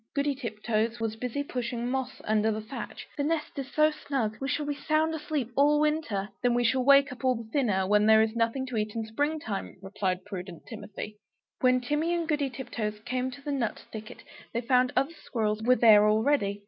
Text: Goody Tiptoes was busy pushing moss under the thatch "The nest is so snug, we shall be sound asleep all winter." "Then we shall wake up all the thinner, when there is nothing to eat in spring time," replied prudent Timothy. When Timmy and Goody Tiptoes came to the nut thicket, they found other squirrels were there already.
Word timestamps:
Goody 0.15 0.33
Tiptoes 0.33 0.99
was 0.99 1.15
busy 1.15 1.43
pushing 1.43 1.87
moss 1.87 2.21
under 2.23 2.51
the 2.51 2.59
thatch 2.59 3.07
"The 3.17 3.23
nest 3.23 3.59
is 3.59 3.71
so 3.71 3.91
snug, 3.91 4.35
we 4.41 4.47
shall 4.47 4.65
be 4.65 4.73
sound 4.73 5.13
asleep 5.13 5.51
all 5.55 5.79
winter." 5.79 6.29
"Then 6.41 6.55
we 6.55 6.63
shall 6.63 6.83
wake 6.83 7.11
up 7.11 7.23
all 7.23 7.35
the 7.35 7.47
thinner, 7.51 7.85
when 7.85 8.07
there 8.07 8.23
is 8.23 8.35
nothing 8.35 8.65
to 8.65 8.77
eat 8.77 8.95
in 8.95 9.05
spring 9.05 9.39
time," 9.39 9.77
replied 9.79 10.25
prudent 10.25 10.63
Timothy. 10.67 11.19
When 11.59 11.81
Timmy 11.81 12.15
and 12.15 12.27
Goody 12.27 12.49
Tiptoes 12.49 12.99
came 13.01 13.29
to 13.29 13.43
the 13.43 13.51
nut 13.51 13.85
thicket, 13.91 14.23
they 14.55 14.61
found 14.61 14.91
other 14.95 15.13
squirrels 15.23 15.61
were 15.61 15.75
there 15.75 16.09
already. 16.09 16.59